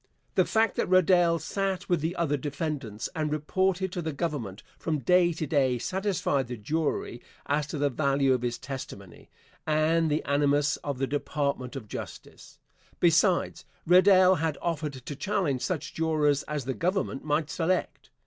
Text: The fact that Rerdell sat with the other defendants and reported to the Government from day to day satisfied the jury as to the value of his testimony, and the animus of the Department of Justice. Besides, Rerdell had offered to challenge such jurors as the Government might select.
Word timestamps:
The 0.33 0.45
fact 0.45 0.77
that 0.77 0.89
Rerdell 0.89 1.37
sat 1.37 1.87
with 1.87 2.01
the 2.01 2.15
other 2.15 2.35
defendants 2.35 3.07
and 3.15 3.31
reported 3.31 3.91
to 3.91 4.01
the 4.01 4.11
Government 4.11 4.63
from 4.79 4.97
day 4.97 5.31
to 5.33 5.45
day 5.45 5.77
satisfied 5.77 6.47
the 6.47 6.57
jury 6.57 7.21
as 7.45 7.67
to 7.67 7.77
the 7.77 7.91
value 7.91 8.33
of 8.33 8.41
his 8.41 8.57
testimony, 8.57 9.29
and 9.67 10.09
the 10.09 10.23
animus 10.23 10.77
of 10.77 10.97
the 10.97 11.05
Department 11.05 11.75
of 11.75 11.87
Justice. 11.87 12.57
Besides, 12.99 13.63
Rerdell 13.85 14.39
had 14.39 14.57
offered 14.59 14.93
to 14.93 15.15
challenge 15.15 15.61
such 15.61 15.93
jurors 15.93 16.41
as 16.47 16.65
the 16.65 16.73
Government 16.73 17.23
might 17.23 17.51
select. 17.51 18.09